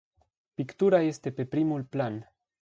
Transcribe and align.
Pictura 0.55 1.01
este 1.03 1.31
pe 1.31 1.45
primul 1.45 1.83
plan. 1.83 2.33